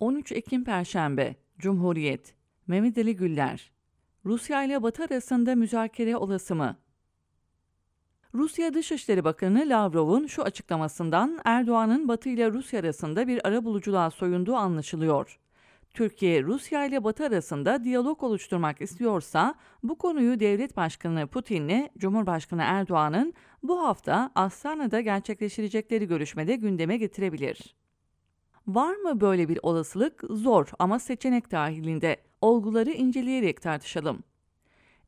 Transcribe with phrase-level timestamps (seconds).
[0.00, 2.34] 13 Ekim Perşembe Cumhuriyet
[2.66, 3.72] Mehmet Ali Güller
[4.24, 6.76] Rusya ile Batı arasında müzakere olası mı?
[8.34, 15.38] Rusya Dışişleri Bakanı Lavrov'un şu açıklamasından Erdoğan'ın Batı ile Rusya arasında bir arabuluculuğa soyunduğu anlaşılıyor.
[15.94, 23.34] Türkiye, Rusya ile Batı arasında diyalog oluşturmak istiyorsa bu konuyu Devlet Başkanı Putin'le Cumhurbaşkanı Erdoğan'ın
[23.62, 27.79] bu hafta Astana'da gerçekleştirecekleri görüşmede gündeme getirebilir.
[28.74, 30.22] Var mı böyle bir olasılık?
[30.30, 32.16] Zor ama seçenek dahilinde.
[32.40, 34.22] Olguları inceleyerek tartışalım.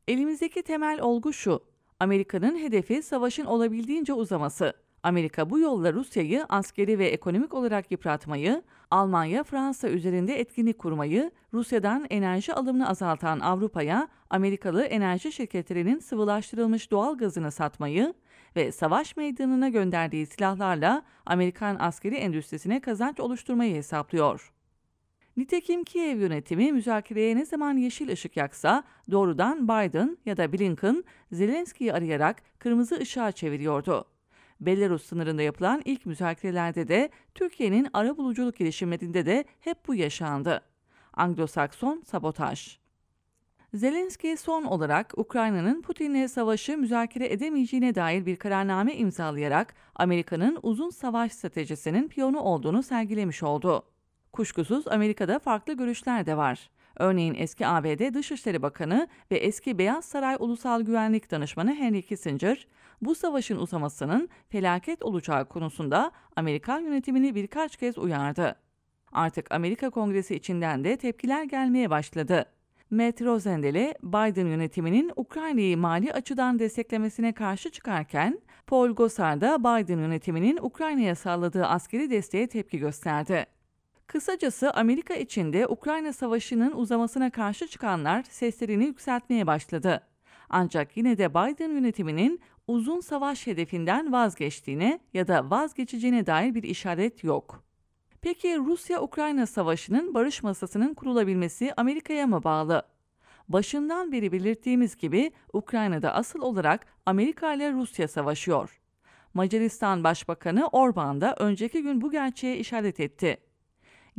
[0.07, 1.63] Elimizdeki temel olgu şu.
[1.99, 4.73] Amerika'nın hedefi savaşın olabildiğince uzaması.
[5.03, 12.05] Amerika bu yolla Rusya'yı askeri ve ekonomik olarak yıpratmayı, Almanya, Fransa üzerinde etkinlik kurmayı, Rusya'dan
[12.09, 18.13] enerji alımını azaltan Avrupa'ya Amerikalı enerji şirketlerinin sıvılaştırılmış doğal gazını satmayı
[18.55, 24.53] ve savaş meydanına gönderdiği silahlarla Amerikan askeri endüstrisine kazanç oluşturmayı hesaplıyor.
[25.37, 31.93] Nitekim Kiev yönetimi müzakereye ne zaman yeşil ışık yaksa doğrudan Biden ya da Blinken Zelenski'yi
[31.93, 34.05] arayarak kırmızı ışığa çeviriyordu.
[34.61, 40.61] Belarus sınırında yapılan ilk müzakerelerde de Türkiye'nin ara buluculuk girişimlerinde de hep bu yaşandı.
[41.13, 42.82] Anglo-Sakson sabotaj.
[43.73, 51.31] Zelenski son olarak Ukrayna'nın Putin'le savaşı müzakere edemeyeceğine dair bir kararname imzalayarak Amerika'nın uzun savaş
[51.31, 53.83] stratejisinin piyonu olduğunu sergilemiş oldu.
[54.33, 56.69] Kuşkusuz Amerika'da farklı görüşler de var.
[56.95, 62.67] Örneğin eski ABD Dışişleri Bakanı ve eski Beyaz Saray Ulusal Güvenlik Danışmanı Henry Kissinger,
[63.01, 68.55] bu savaşın uzamasının felaket olacağı konusunda Amerikan yönetimini birkaç kez uyardı.
[69.11, 72.45] Artık Amerika Kongresi içinden de tepkiler gelmeye başladı.
[72.91, 80.57] Matt Rosendale, Biden yönetiminin Ukrayna'yı mali açıdan desteklemesine karşı çıkarken, Paul Gosar da Biden yönetiminin
[80.61, 83.45] Ukrayna'ya sağladığı askeri desteğe tepki gösterdi.
[84.07, 90.03] Kısacası Amerika içinde Ukrayna Savaşı'nın uzamasına karşı çıkanlar seslerini yükseltmeye başladı.
[90.49, 97.23] Ancak yine de Biden yönetiminin uzun savaş hedefinden vazgeçtiğine ya da vazgeçeceğine dair bir işaret
[97.23, 97.63] yok.
[98.23, 102.83] Peki Rusya-Ukrayna savaşının barış masasının kurulabilmesi Amerika'ya mı bağlı?
[103.49, 108.81] Başından beri belirttiğimiz gibi Ukrayna'da asıl olarak Amerika ile Rusya savaşıyor.
[109.33, 113.37] Macaristan Başbakanı Orban da önceki gün bu gerçeğe işaret etti.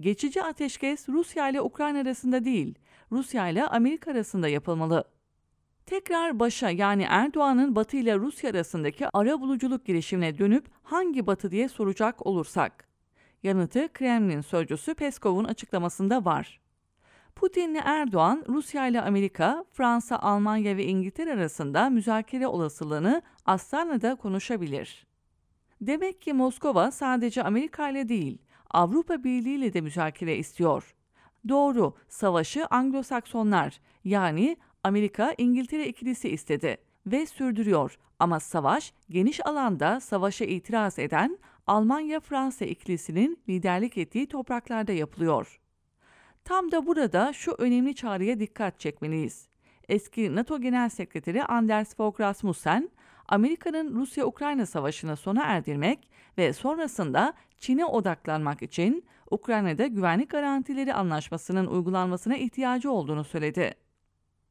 [0.01, 2.75] Geçici ateşkes Rusya ile Ukrayna arasında değil,
[3.13, 5.05] Rusya ile Amerika arasında yapılmalı.
[5.87, 11.69] Tekrar başa yani Erdoğan'ın Batı ile Rusya arasındaki ara buluculuk girişimine dönüp hangi Batı diye
[11.69, 12.94] soracak olursak.
[13.45, 16.61] Yanıtı Kremlin sözcüsü Peskov'un açıklamasında var.
[17.37, 25.07] Putin ile Erdoğan, Rusya ile Amerika, Fransa, Almanya ve İngiltere arasında müzakere olasılığını Astana'da konuşabilir.
[25.81, 28.39] Demek ki Moskova sadece Amerika ile değil,
[28.71, 30.95] Avrupa Birliği ile de müzakere istiyor.
[31.49, 33.73] Doğru, savaşı Anglo-Saksonlar
[34.05, 42.65] yani Amerika İngiltere ikilisi istedi ve sürdürüyor ama savaş geniş alanda savaşa itiraz eden Almanya-Fransa
[42.65, 45.61] ikilisinin liderlik ettiği topraklarda yapılıyor.
[46.45, 49.49] Tam da burada şu önemli çağrıya dikkat çekmeliyiz.
[49.89, 52.91] Eski NATO Genel Sekreteri Anders Fogh Rasmussen,
[53.29, 62.37] Amerika'nın Rusya-Ukrayna savaşını sona erdirmek ve sonrasında Çin'e odaklanmak için Ukrayna'da güvenlik garantileri anlaşmasının uygulanmasına
[62.37, 63.75] ihtiyacı olduğunu söyledi.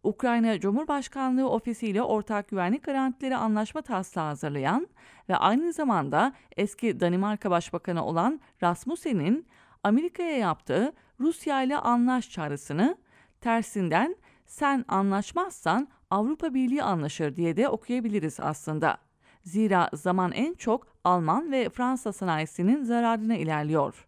[0.04, 4.88] Ukrayna Cumhurbaşkanlığı Ofisi ile ortak güvenlik garantileri anlaşma taslağı hazırlayan
[5.30, 9.48] ve aynı zamanda eski Danimarka Başbakanı olan Rasmussen'in
[9.84, 12.98] Amerika'ya yaptığı Rusya ile anlaş çağrısını
[13.42, 14.16] tersinden
[14.46, 18.98] sen anlaşmazsan Avrupa Birliği anlaşır diye de okuyabiliriz aslında.
[19.44, 24.08] Zira zaman en çok Alman ve Fransa sanayisinin zararına ilerliyor.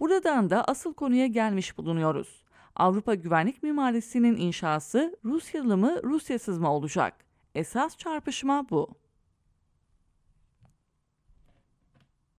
[0.00, 2.41] Buradan da asıl konuya gelmiş bulunuyoruz.
[2.76, 7.14] Avrupa güvenlik mimarisinin inşası Rusyalı mı Rusyasız mı olacak?
[7.54, 9.01] Esas çarpışma bu.